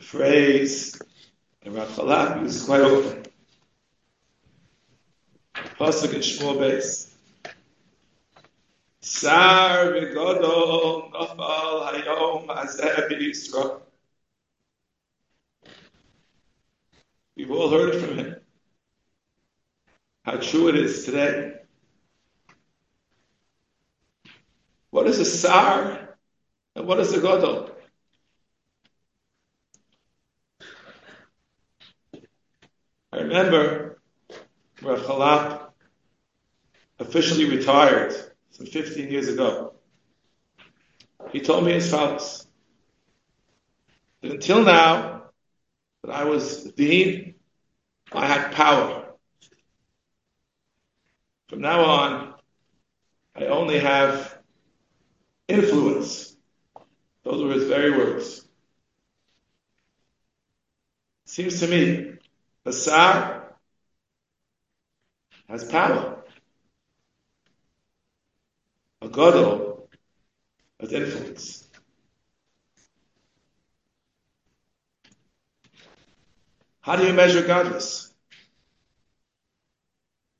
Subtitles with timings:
[0.00, 0.98] a phrase
[1.62, 3.22] that Rav Charlop uses quite often.
[5.78, 7.14] Pasuk in Shmuel base.
[9.00, 13.80] Sar v'godol nafal hayom hazeh b'Yisrael.
[17.36, 18.36] We've all heard it from him.
[20.24, 21.56] How true it is today.
[24.90, 26.16] What is a sar
[26.74, 27.70] and what is a godol?
[33.12, 34.00] I remember
[34.82, 35.70] Rav Charlop
[36.98, 38.12] officially retired
[38.50, 39.74] some 15 years ago.
[41.30, 42.48] He told me as follows.
[44.20, 45.22] That until now,
[46.02, 47.36] that I was dean,
[48.12, 49.14] I had power.
[51.48, 52.34] From now on,
[53.36, 54.38] I only have
[55.46, 56.36] influence.
[57.22, 58.44] Those were his very words.
[61.26, 62.19] Seems to me,
[62.70, 63.52] the Sar
[65.48, 66.22] has power.
[69.02, 69.88] A Godel
[70.78, 71.68] has influence.
[76.80, 78.14] How do you measure godless?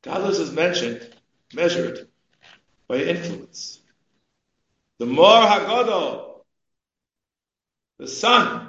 [0.03, 1.13] Godless is mentioned,
[1.53, 2.07] measured
[2.87, 3.83] by influence.
[5.01, 6.45] The more Hagadol,
[7.99, 8.69] the sun,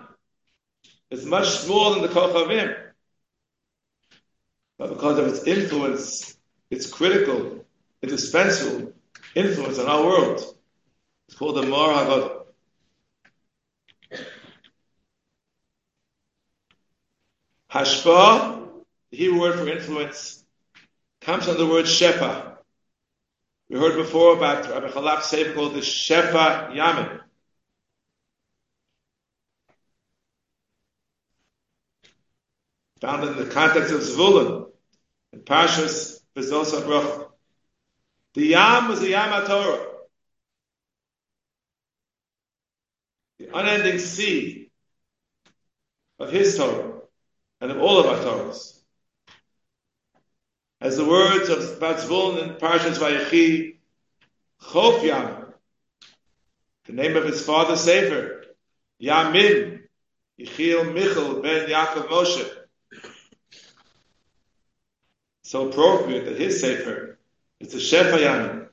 [1.12, 2.91] is much smaller than the Kochavim.
[4.82, 6.36] But because of its influence,
[6.72, 7.64] its critical,
[8.02, 8.92] indispensable
[9.36, 10.56] influence on our world,
[11.28, 12.46] it's called the Mar Hagadol.
[17.72, 18.70] Hashpa,
[19.12, 20.44] the Hebrew word for influence,
[21.22, 22.58] comes from the word shefa.
[23.70, 27.20] We heard before about Rabbi Charlop Sefer called the Shefa Yamin.
[33.02, 34.71] Found in the context of Zvulun,
[35.34, 37.30] in Parshas Bezos Abrach.
[38.34, 39.88] The Yam was the Yam Torah.
[43.40, 44.70] The unending sea
[46.20, 47.02] of his Torah
[47.60, 48.80] and of all of our Torahs.
[50.80, 53.78] As the words of Batzvulun in Parshas Vayechi,
[54.62, 55.54] Chof Yam,
[56.86, 58.46] the name of his father Sefer,
[59.02, 59.82] Yamin,
[60.40, 62.61] Yechiel Michal ben Yaakov Moshe.
[65.52, 67.20] So appropriate that his Sefer
[67.60, 68.68] is the Shefa Yamin.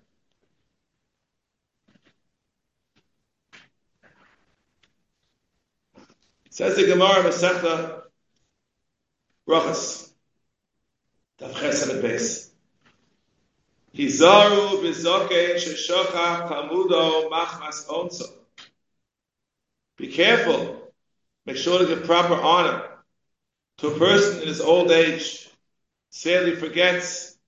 [6.50, 8.02] Says the Gemara Masechta
[9.48, 10.12] Brachas.
[11.40, 12.50] Daf Chesed Beis.
[13.92, 18.30] Hizaru b'zoken sheshocha kamudo machmas onso.
[19.96, 20.92] Be careful.
[21.44, 22.84] Make sure to give proper honor
[23.78, 25.47] to a person in his old age.
[26.10, 27.38] Sadly forgets.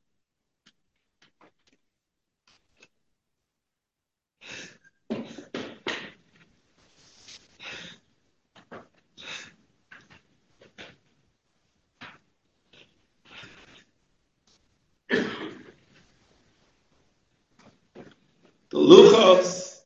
[18.70, 19.80] The Luchos,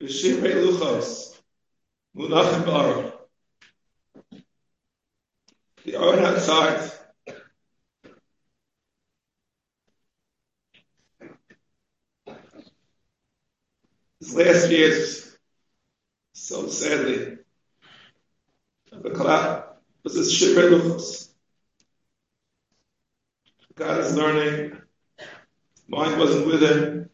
[0.00, 1.38] the Shivrei Luchos,
[2.16, 3.12] Munachim Baruch.
[5.84, 6.90] The Aron outside.
[14.20, 15.36] His last years,
[16.32, 17.38] so sadly,
[18.90, 19.64] the Kalach
[20.02, 21.28] was his Shivrei Luchos.
[23.74, 24.76] God is learning.
[25.88, 27.10] Mind wasn't with him.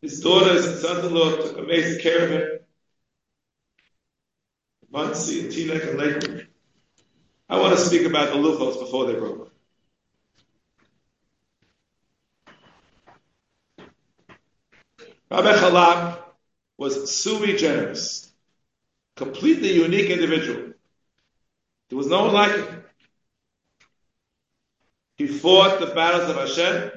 [0.00, 2.58] His daughters and sons-in-law took amazing care of him.
[4.90, 6.48] Monsey and Teaneck and Lakewood.
[7.48, 9.47] I want to speak about the Luchos before they broke.
[15.30, 16.22] Rabbi Charlop
[16.78, 18.32] was sui generis,
[19.16, 20.72] completely unique individual.
[21.88, 22.84] There was no one like him.
[25.16, 26.92] He fought the battles of Hashem,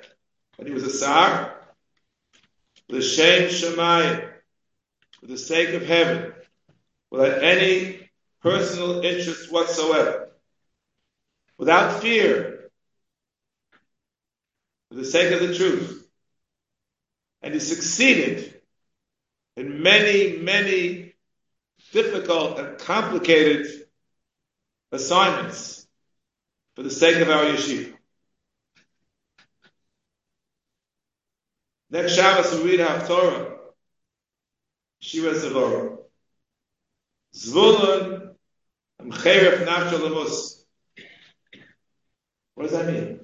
[0.59, 1.55] and he was a Sar,
[2.87, 4.31] L'shem Shemayim,
[5.19, 6.33] for the sake of heaven,
[7.09, 8.09] without any
[8.41, 10.29] personal interest whatsoever,
[11.57, 12.69] without fear,
[14.89, 16.00] for the sake of the truth.
[17.41, 18.61] And he succeeded
[19.57, 21.13] in many, many
[21.91, 23.67] difficult and complicated
[24.91, 25.87] assignments
[26.75, 27.93] for the sake of our yeshiva.
[31.89, 33.57] Next Shabbos we read Haftorah.
[35.01, 35.97] Shira Zavora.
[37.35, 38.35] Zvulun
[39.01, 40.63] Mcheref Nafshal Lemus.
[42.55, 43.19] What does that mean?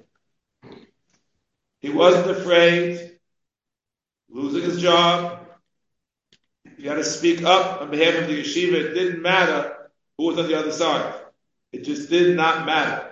[1.80, 3.07] He wasn't afraid
[4.30, 5.46] losing his job.
[6.76, 8.74] He had to speak up on behalf of the yeshiva.
[8.74, 11.14] It didn't matter who was on the other side.
[11.72, 13.08] It just did not matter.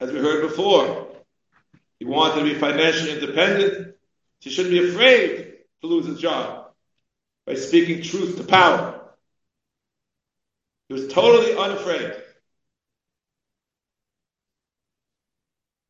[0.00, 1.08] As we heard before,
[1.98, 3.96] he wanted to be financially independent.
[4.40, 6.72] He shouldn't be afraid to lose his job
[7.46, 9.00] by speaking truth to power.
[10.88, 12.14] He was totally unafraid.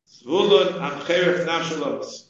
[0.09, 2.29] Zvulun Amcheref Nafshalos.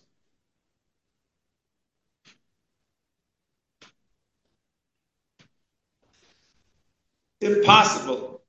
[7.46, 8.42] Impossible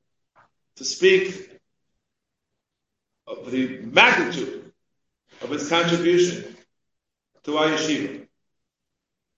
[0.77, 1.51] to speak
[3.27, 4.73] of the magnitude
[5.43, 6.57] of his contribution
[7.45, 8.27] to our yeshiva.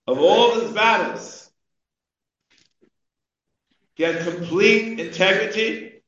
[0.07, 1.51] Of all his battles,
[3.95, 6.03] he had complete integrity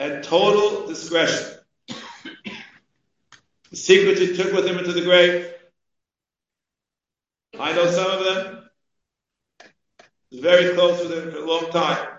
[0.00, 1.58] and total discretion.
[3.70, 5.52] The secrets he took with him into the grave.
[7.60, 8.70] I know some of them.
[10.30, 12.17] He very close with him for a long time.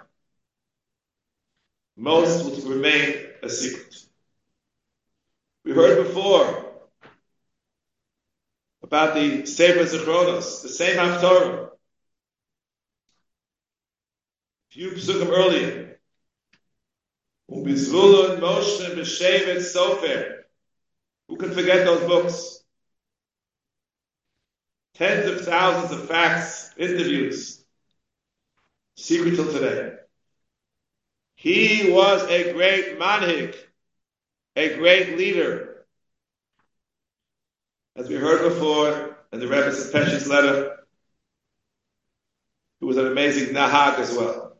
[1.99, 3.93] Most will remain a secret.
[5.65, 6.71] We heard before
[8.81, 11.65] about the Sefer Zichronos, the same Haftorah.
[11.65, 11.69] A
[14.71, 15.99] few psukim earlier.
[17.51, 20.43] Ubizvulun Moshe B'Shevet Sofer.
[21.27, 22.63] Who can forget those books?
[24.93, 27.61] Tens of thousands of facts, interviews.
[28.95, 29.98] Secret till today.
[31.39, 33.55] He was a great manhig,
[34.57, 35.85] a great leader.
[37.95, 40.75] As we heard before in the Rebbe's Peshi's letter,
[42.81, 44.57] he was an amazing nahag as well.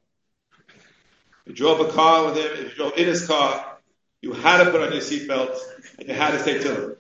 [1.46, 3.78] You drove a car with him, if you drove in his car,
[4.22, 5.58] you had to put on your seatbelt
[5.98, 6.96] and you had to stay till him.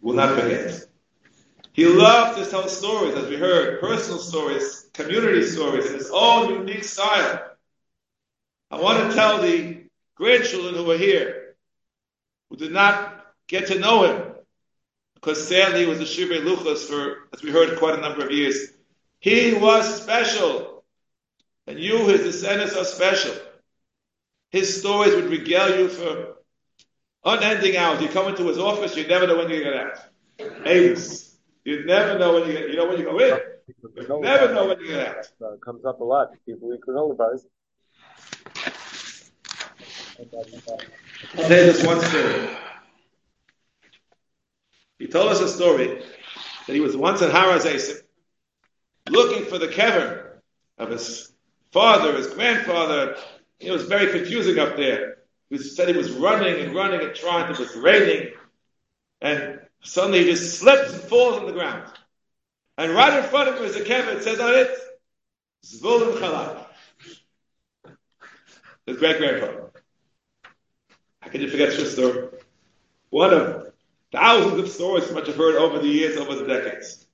[0.00, 0.88] Will not forget.
[1.72, 6.50] He loved to tell stories, as we heard, personal stories, community stories, in his own
[6.50, 7.42] unique style.
[8.70, 9.84] I want to tell the
[10.14, 11.54] grandchildren who are here,
[12.50, 14.34] who did not get to know him,
[15.14, 18.32] because sadly he was a Shivrei Luchas for, as we heard, quite a number of
[18.32, 18.68] years.
[19.20, 20.84] He was special,
[21.66, 23.34] and you, his descendants, are special.
[24.50, 26.34] His stories would regale you for
[27.24, 28.02] unending hours.
[28.02, 29.94] You come into his office, you never know when you're going to
[30.38, 30.66] get out.
[30.66, 31.31] Avis.
[31.64, 33.38] You never know when you get, you know when you go in.
[33.68, 35.28] You never know when you get out.
[35.44, 36.32] Uh, comes up a lot.
[36.44, 37.46] People eat granola bars.
[40.18, 40.26] I'll
[41.36, 42.56] tell you this one story.
[44.98, 46.02] He told us a story
[46.66, 48.02] that he was once in Har HaZeisim
[49.08, 50.36] looking for the kever
[50.78, 51.32] of his
[51.72, 53.16] father, his grandfather.
[53.58, 55.18] It was very confusing up there.
[55.50, 57.52] He said he was running and running and trying.
[57.52, 58.32] It was raining.
[59.20, 61.90] And Suddenly he just slips and falls on the ground.
[62.78, 64.16] And right in front of him is a kever.
[64.16, 64.70] It says on it,
[65.64, 66.66] Zvulun Charlop.
[68.86, 69.70] His great grandfather.
[71.20, 72.28] How can you forget a story?
[73.10, 73.72] One of
[74.10, 77.06] thousands of stories much I've heard over the years, over the decades.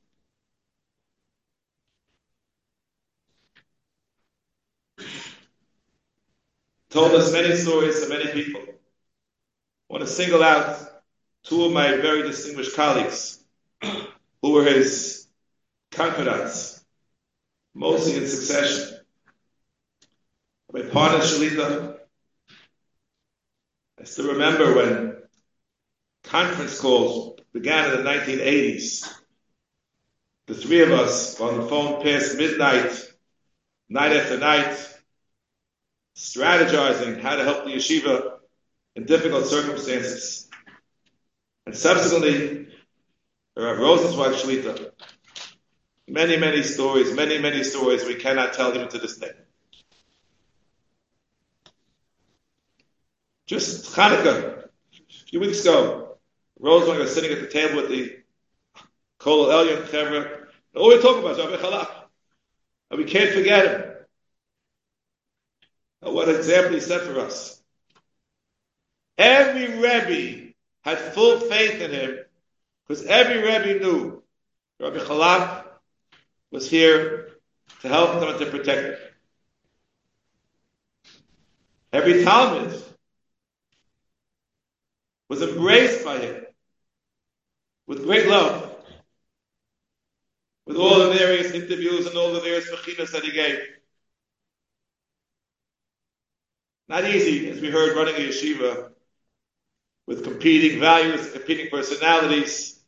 [6.91, 8.63] Told us many stories to many people.
[8.63, 10.98] I want to single out
[11.45, 13.43] two of my very distinguished colleagues
[14.43, 15.27] who were his
[15.91, 16.85] confidants,
[17.75, 18.99] mostly in succession.
[20.73, 21.99] My partner Shalita,
[23.99, 25.17] I still remember when
[26.25, 29.13] conference calls began in the 1980s.
[30.47, 32.93] The three of us on the phone past midnight,
[33.89, 34.79] night after night,
[36.17, 38.39] strategizing how to help the yeshiva
[38.97, 40.48] in difficult circumstances.
[41.69, 42.67] And subsequently,
[43.55, 44.91] uh, Rav Rosenzweig Shlita,
[46.09, 49.33] many, many stories, many, many stories we cannot tell even to this day.
[53.45, 56.17] Just Hanukkah, a few weeks ago,
[56.59, 58.17] Rosenzweig was sitting at the table with the
[59.19, 60.47] Kol Elyon Chevra.
[60.75, 61.91] All we talk about is Rabbi Charlop.
[62.91, 63.91] And we can't forget him.
[66.01, 67.63] And what example he set for us.
[69.19, 70.48] Every Rebbe
[70.83, 72.19] had full faith in him
[72.87, 74.23] because every Rebbe knew
[74.81, 75.65] Rabbi Charlop
[76.51, 77.29] was here
[77.83, 78.99] to help them and to protect them.
[81.93, 82.83] Every Talmud
[85.29, 86.47] was embraced by him
[87.87, 88.77] with great love,
[90.67, 93.59] with all the various interviews and all the various mechinas that he gave.
[96.89, 98.91] Not easy, as we heard, running a yeshiva
[100.09, 102.81] with competing values, competing personalities,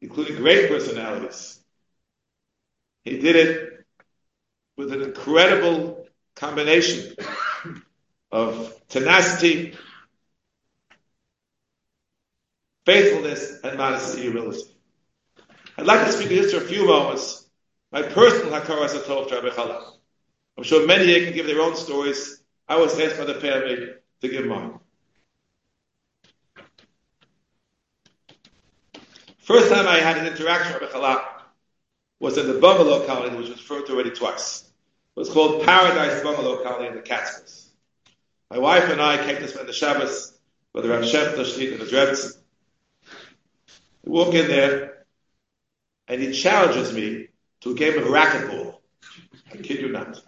[0.00, 1.60] including great personalities.
[3.04, 3.86] He did it
[4.76, 6.04] with an incredible
[6.34, 7.14] combination
[8.32, 9.78] of tenacity,
[12.84, 14.64] faithfulness, and modesty, humility.
[15.76, 17.46] I'd like to speak just for a few moments
[17.92, 19.92] my personal Hakaras Atov to Rabbi Charlop.
[20.56, 22.42] I'm sure many here can give their own stories.
[22.68, 23.90] I was asked by the family
[24.22, 24.80] to give mine.
[29.48, 31.24] First time I had an interaction with Charlop
[32.20, 34.64] was in the bungalow colony, which was referred to already twice.
[35.16, 37.70] It was called Paradise Bungalow Colony in the Catskills.
[38.50, 40.38] My wife and I came to spend the Shabbos
[40.74, 42.38] with the Rav Shefter Shlit and the Drebs.
[44.04, 45.06] We walk in there,
[46.08, 47.28] and he challenges me
[47.62, 48.74] to a game of racquetball.
[49.50, 50.20] I kid you not.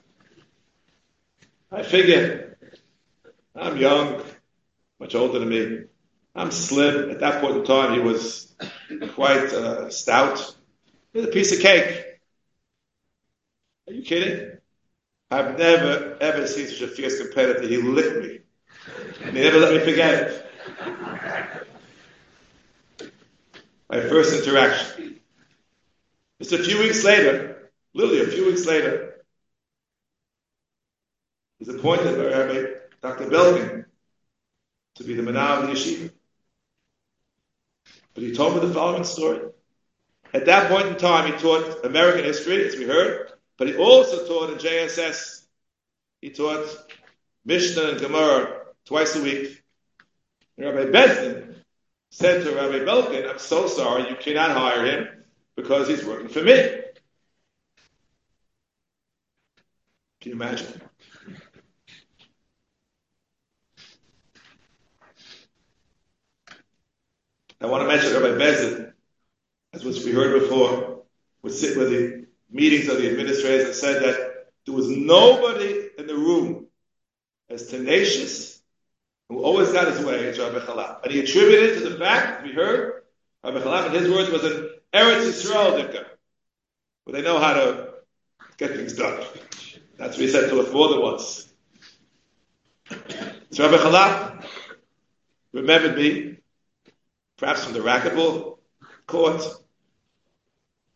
[1.70, 2.56] I figure
[3.54, 4.22] I'm young,
[4.98, 5.82] much older than me.
[6.34, 7.10] I'm slim.
[7.10, 8.49] At that point in time, he was
[9.14, 10.54] quite uh, stout.
[11.12, 12.04] Here's a piece of cake.
[13.88, 14.58] Are you kidding?
[15.30, 17.66] I've never, ever seen such a fierce competitor.
[17.66, 18.40] He licked me.
[19.22, 20.46] And he never let me forget it.
[23.88, 25.20] My first interaction.
[26.40, 29.24] Just a few weeks later, literally a few weeks later,
[31.58, 32.66] he's appointed by Rabbi
[33.02, 33.26] Dr.
[33.26, 33.84] Belkin
[34.96, 36.10] to be the Manah of the yeshiva.
[38.14, 39.40] But he told me the following story.
[40.32, 44.26] At that point in time, he taught American history, as we heard, but he also
[44.26, 45.44] taught in JSS.
[46.20, 46.66] He taught
[47.44, 49.62] Mishnah and Gemara twice a week.
[50.56, 51.54] And Rabbi Besdin
[52.10, 55.08] said to Rabbi Belkin, I'm so sorry, you cannot hire him
[55.56, 56.80] because he's working for me.
[60.20, 60.80] Can you imagine?
[67.60, 68.92] I want to mention Rabbi Besdin,
[69.74, 71.02] as was we heard before,
[71.42, 76.06] would sit with the meetings of the administrators and said that there was nobody in
[76.06, 76.66] the room
[77.48, 78.60] as tenacious
[79.28, 81.02] who always got his way as Rabbi Charlop.
[81.04, 83.02] And he attributed to the fact, we heard,
[83.44, 86.04] Rabbi Charlop, in his words, was an Eretz Yisrael dikka,
[87.04, 87.94] where they know how to
[88.56, 89.22] get things done.
[89.98, 91.46] That's what he said to us more than once.
[93.50, 94.46] So Rabbi Charlop
[95.52, 96.39] remembered me,
[97.40, 98.58] perhaps from the racquetball
[99.06, 99.42] court,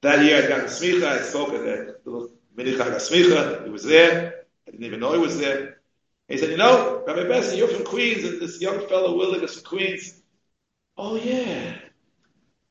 [0.02, 3.82] that year I'd gotten smicha, I spoke at the little mini chag smicha, he was
[3.82, 5.80] there, I didn't even know he was there.
[6.28, 9.54] He said, you know, Rabbi Bessie, you're from Queens, and this young fellow Willig is
[9.54, 10.22] from Queens.
[10.96, 11.76] Oh yeah.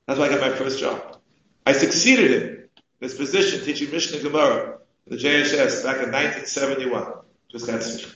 [0.08, 1.18] That's why I got my first job.
[1.66, 7.14] I succeeded him in this position teaching Mishnah Gemara at the JHS back in 1971.
[7.52, 8.16] Just got.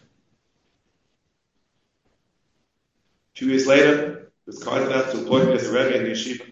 [3.36, 4.17] Two years later,
[4.48, 6.50] was kind enough to appoint me as a Rebbe in yeshiva.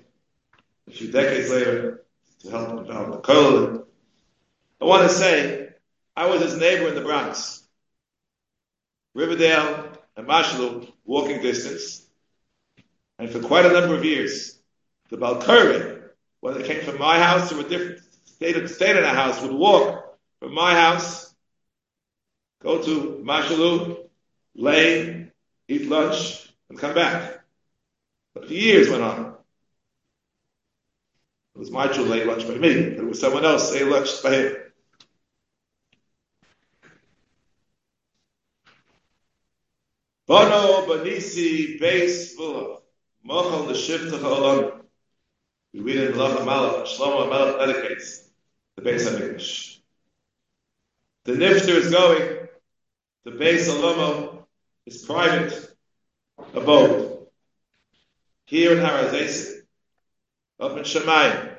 [0.88, 2.06] A few decades later,
[2.42, 3.86] to help develop the Kollel.
[4.82, 5.70] I want to say,
[6.16, 7.66] I was his neighbor in the Bronx.
[9.16, 12.06] Riverdale and Mosholu, walking distance.
[13.18, 14.60] And for quite a number of years,
[15.10, 16.04] the Balkari,
[16.42, 19.42] when they came from my house to a different state of, state of the house,
[19.42, 21.34] would walk from my house,
[22.62, 24.10] go to Mosholu,
[24.54, 25.32] lay,
[25.70, 27.45] eat lunch, and come back.
[28.36, 29.36] But the years went on.
[31.56, 32.70] It was my children ate lunch by me.
[32.70, 34.56] It was someone else ate lunch by him.
[40.28, 42.82] Bono Banisi Beis Vula
[43.26, 44.82] Mochel the Shiftach Olam.
[45.74, 48.28] We read in Lach Malach, Shlomo Malach dedicates
[48.76, 49.80] the Beis HaMikdash.
[51.24, 52.48] The Nifter is going,
[53.24, 54.46] the Beis Alomo
[54.86, 55.70] is private
[56.54, 57.05] abode.
[58.46, 59.62] Here in Harazesi,
[60.60, 61.58] up in Shemayim,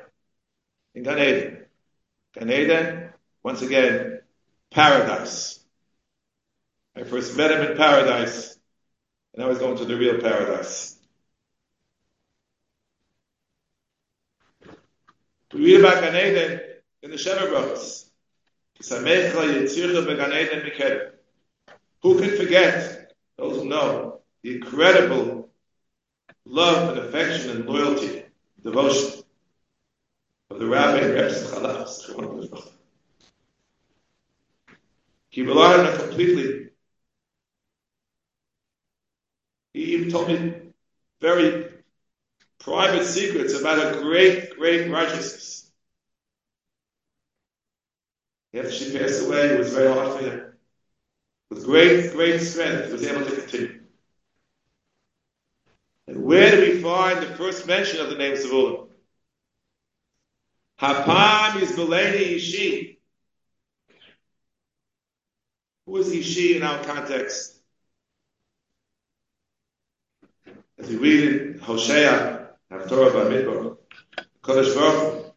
[0.95, 1.66] in Gan Eden.
[2.35, 3.11] Gan Eden,
[3.43, 4.21] once again,
[4.71, 5.61] paradise.
[6.95, 8.57] I first met him in paradise,
[9.35, 10.97] and I was going to the real paradise.
[15.52, 16.61] We read about Gan Eden
[17.02, 18.11] in the Sheva Brothers.
[22.02, 25.36] Who can forget, those who know, the incredible
[26.47, 28.23] love and affection and loyalty
[28.62, 29.23] devotion
[30.50, 32.62] of the rabbi and Rebbe.
[35.29, 36.67] He relied on it completely
[39.76, 40.55] He even told me
[41.21, 41.69] very
[42.59, 45.71] private secrets about a great, great righteousness.
[48.55, 50.53] After she passed away, it was very hard for him.
[51.50, 53.86] With great, great strength, he was able to continue.
[56.07, 58.89] Where do we find the first mention of the name Zavulun?
[60.81, 63.01] Hapam is Beleni Ishi.
[65.87, 67.57] Who is Ishi in our context?
[70.79, 73.77] As we read in Hosea, Haftorah Bamidbar,
[74.43, 75.35] Kodesh Baruch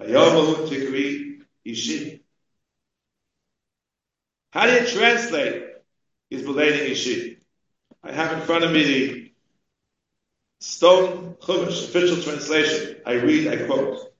[0.00, 2.22] Hayomahu Tikri Ishi.
[4.50, 5.64] How do you translate
[6.30, 7.35] is Beleni Ishi?
[8.06, 9.32] I have in front of me the
[10.60, 12.98] Stone Chumash official translation.
[13.04, 14.12] I read, I quote,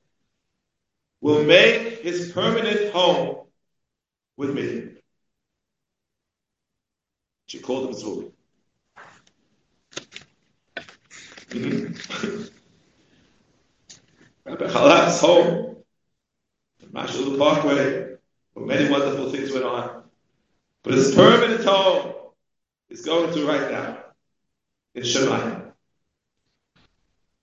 [1.21, 3.47] will make his permanent home
[4.37, 4.89] with me.
[7.47, 8.33] She called him Zul.
[11.51, 12.43] Mm-hmm.
[14.51, 15.77] Rabbi Charlop's home,
[16.81, 18.17] the Mosholu Parkway,
[18.55, 20.03] where many wonderful things went on.
[20.83, 22.26] But his permanent home
[22.97, 23.99] is going to right now
[24.95, 25.73] in Shemayim.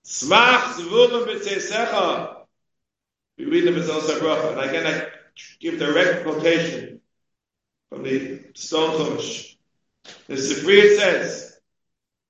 [0.04, 2.36] Smach zvulun b'tzeisecha.
[3.38, 5.08] We read the Mizal Sabracha, and again I
[5.60, 7.00] give direct quotation
[7.88, 9.56] from the Stone Chumash.
[10.26, 11.58] The Sifri says,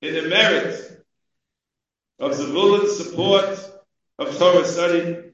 [0.03, 1.05] in the merit
[2.19, 3.59] of Zavulun's support
[4.19, 5.33] of Torah study,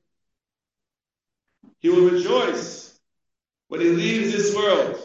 [1.81, 2.99] he will rejoice
[3.69, 4.97] when he leaves this world.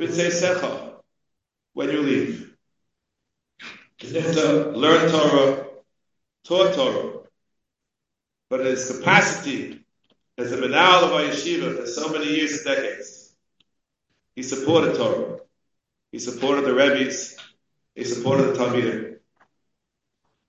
[0.00, 0.87] B'tzeisecha,
[1.78, 2.56] when you leave.
[4.00, 5.64] You have to learn Torah,
[6.42, 7.20] taught Torah,
[8.50, 9.84] but his capacity
[10.36, 13.32] as a menal of our yeshiva for so many years and decades,
[14.34, 15.38] he supported Torah.
[16.10, 17.36] He supported the Rebbe's.
[17.94, 19.18] He supported the Talmidim.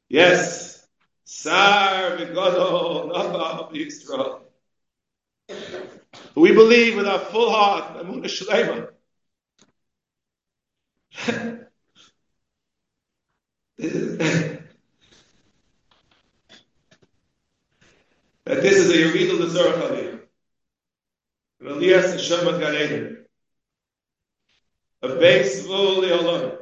[0.07, 0.83] Yes,
[1.25, 4.39] Sar v'godol nava Yisrael.
[6.33, 8.89] We believe with our full heart, Amunah Shlema,
[11.17, 11.69] that
[18.45, 20.21] this is a Yeridul L'Zorach Aliyah.
[21.61, 23.25] An Aliyah Shem Gan Eden.
[25.01, 26.57] A base fully alone.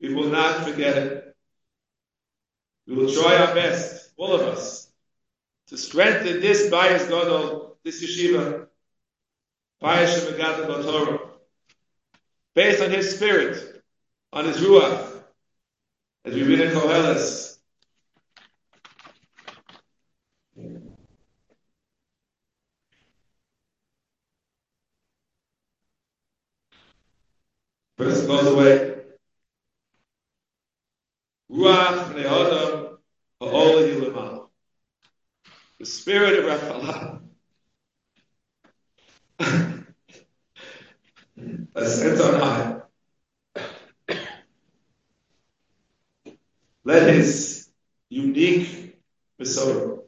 [0.00, 1.36] We will not forget it.
[2.86, 4.90] We will try our best, all of us,
[5.68, 8.66] to strengthen this bias Godol, this yeshiva,
[9.80, 11.31] bias Shemagat Torah,
[12.54, 13.82] based on his spirit,
[14.32, 15.22] on his ruach,
[16.24, 17.56] as we read in Koheles.
[27.98, 28.96] First goes away.
[31.50, 32.98] Ruach ne'odam
[33.40, 34.48] ha'ola yilemal.
[35.78, 37.22] The spirit of Raphael.
[46.84, 47.68] Let his
[48.08, 49.00] unique
[49.40, 49.98] Masorah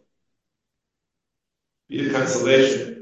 [1.88, 2.93] be a consolation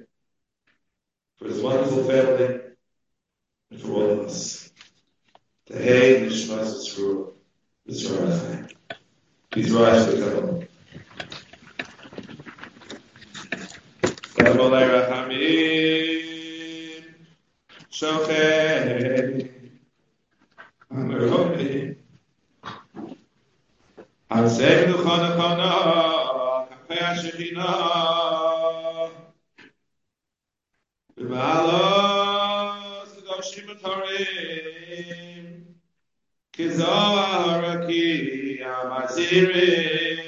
[27.13, 27.77] השכינה.
[31.17, 35.65] ובעלות דורשים את הרים,
[36.53, 40.23] כזוהר הכי המזירים.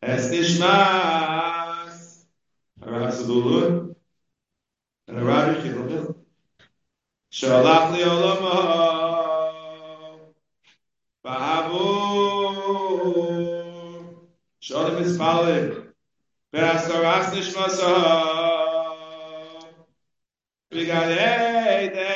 [0.00, 2.26] אס נשמאס,
[2.82, 3.92] רב סבולון,
[5.10, 6.12] רב יחידון,
[7.30, 8.04] שהלך לי
[15.16, 15.94] Falle.
[16.52, 17.86] Wer hast du was nicht mehr so?
[20.70, 22.06] Brigadeide.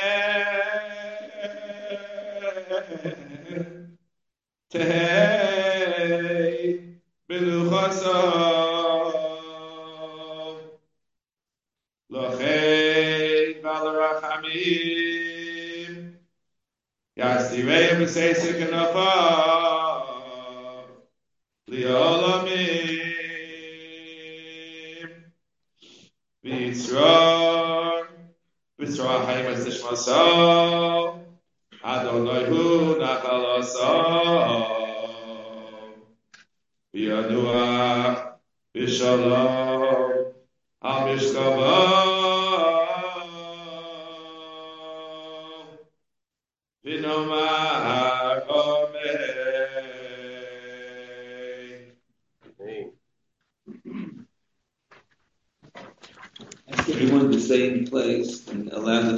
[4.69, 5.99] Tehei.
[7.27, 8.13] Beluchasso.
[12.09, 13.59] Lochei.
[13.63, 14.59] Valerachami.
[17.15, 17.65] Yassi.
[17.65, 19.70] Yassi.
[21.71, 22.51] Liolamim
[26.43, 28.07] B'Yitzron
[28.77, 30.23] Yisrael Hayim Es Nishmaso
[31.81, 33.93] Adonai Hu Nachalaso
[36.93, 38.19] V'yanuach
[38.75, 40.33] V'shalom
[40.81, 41.07] Al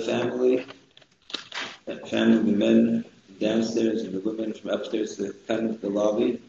[0.05, 0.65] family,
[1.85, 3.05] that family, the men
[3.39, 6.41] downstairs and the women from upstairs to come to the lobby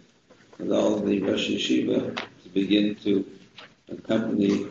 [0.59, 3.25] with all the Rosh Yeshiva to begin to
[3.91, 4.67] accompany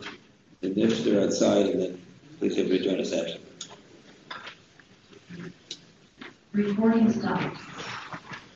[0.60, 2.02] the nifter outside and then
[2.38, 3.38] please everybody join us after.
[6.52, 7.53] Recording stopped.